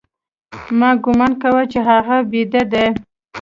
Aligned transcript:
ما 0.79 0.89
گومان 1.03 1.31
کاوه 1.41 1.63
چې 1.71 1.79
هغه 1.89 2.15
بيده 2.31 2.61
دى. 2.71 2.87